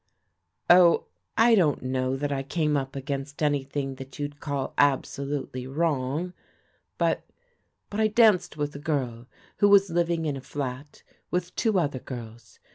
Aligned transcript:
"Oh, 0.67 1.05
I 1.37 1.53
don't 1.53 1.83
know 1.83 2.15
that 2.17 2.31
I 2.31 2.41
came 2.41 2.75
up 2.75 2.95
against 2.95 3.37
an3rthing 3.37 3.97
that 3.97 4.17
you'd 4.17 4.39
call 4.39 4.73
absolutely 4.75 5.67
wrong; 5.67 6.33
but— 6.97 7.23
but 7.91 7.99
I 7.99 8.07
danced 8.07 8.57
with 8.57 8.75
a 8.75 8.79
girl 8.79 9.27
who 9.57 9.69
was 9.69 9.91
living 9.91 10.25
in 10.25 10.35
a 10.35 10.41
flat 10.41 11.03
with 11.29 11.55
two 11.55 11.77
other 11.77 11.99
girls. 11.99 12.57